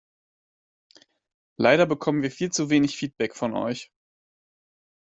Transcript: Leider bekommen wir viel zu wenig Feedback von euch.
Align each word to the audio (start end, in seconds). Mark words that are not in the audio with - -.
Leider 1.57 1.85
bekommen 1.85 2.23
wir 2.23 2.31
viel 2.31 2.51
zu 2.51 2.71
wenig 2.71 2.97
Feedback 2.97 3.35
von 3.35 3.53
euch. 3.55 3.91